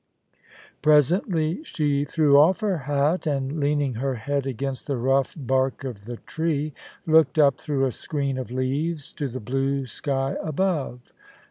[0.81, 6.05] Presently she threw off" her hat, and leaning her head against the rough bark of
[6.05, 6.73] the tree,
[7.05, 11.01] looked up through a screen of leaves to the blue sky above.